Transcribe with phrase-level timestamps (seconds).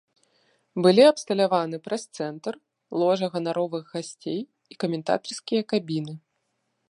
[0.85, 2.53] Былі абсталяваны прэс-цэнтр,
[3.03, 4.41] ложа ганаровых гасцей
[4.75, 6.13] і каментатарскія кабіны.